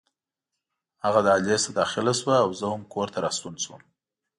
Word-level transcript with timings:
هغه 1.05 1.19
دهلېز 1.27 1.61
ته 1.65 1.71
داخله 1.79 2.13
شوه 2.19 2.35
او 2.43 2.49
زه 2.59 2.65
هم 2.73 2.81
کور 2.93 3.07
ته 3.13 3.17
راستون 3.25 3.55
شوم. 3.63 3.81